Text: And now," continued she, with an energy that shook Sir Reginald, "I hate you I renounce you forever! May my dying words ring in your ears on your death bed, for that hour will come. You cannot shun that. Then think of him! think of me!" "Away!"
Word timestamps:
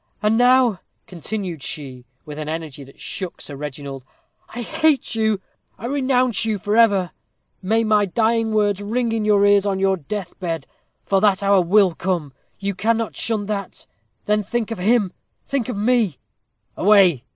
And 0.23 0.35
now," 0.35 0.79
continued 1.05 1.61
she, 1.61 2.05
with 2.25 2.39
an 2.39 2.49
energy 2.49 2.83
that 2.83 2.99
shook 2.99 3.39
Sir 3.39 3.55
Reginald, 3.55 4.03
"I 4.49 4.63
hate 4.63 5.13
you 5.13 5.39
I 5.77 5.85
renounce 5.85 6.43
you 6.43 6.57
forever! 6.57 7.11
May 7.61 7.83
my 7.83 8.07
dying 8.07 8.51
words 8.51 8.81
ring 8.81 9.11
in 9.11 9.25
your 9.25 9.45
ears 9.45 9.67
on 9.67 9.79
your 9.79 9.97
death 9.97 10.39
bed, 10.39 10.65
for 11.05 11.21
that 11.21 11.43
hour 11.43 11.61
will 11.61 11.93
come. 11.93 12.33
You 12.57 12.73
cannot 12.73 13.15
shun 13.15 13.45
that. 13.45 13.85
Then 14.25 14.41
think 14.41 14.71
of 14.71 14.79
him! 14.79 15.13
think 15.45 15.69
of 15.69 15.77
me!" 15.77 16.17
"Away!" 16.75 17.23